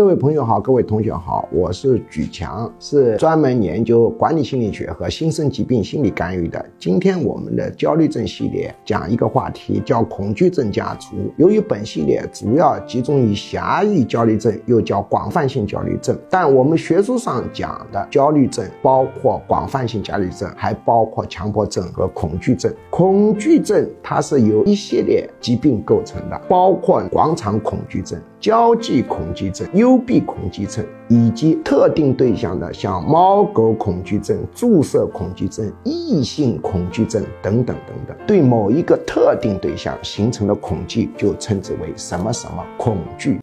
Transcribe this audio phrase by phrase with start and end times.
[0.00, 6.64] 各位朋友好，各位同学好，我是举强，是专门研究管理心理学和新生疾病心理干预的。
[6.78, 11.16] 今天我们的焦虑症系列讲一个话题，叫恐惧症家族。
[11.36, 22.74] 由于本系列主要集中于狭义焦虑症，又叫广泛性焦虑症，但我们学术上讲的焦虑症包括广泛性焦虑症，还包括强迫症和恐惧症。
[22.88, 28.18] 恐惧症它是由一系列疾病构成的，包括广场恐惧症。
[28.40, 43.38] 交际恐惧症、幽闭恐惧症，以及特定对象的像猫狗恐惧症、注射恐惧症、异性恐惧症等等等等，对某一个特定对象形成的恐惧就称之为什么什么恐惧。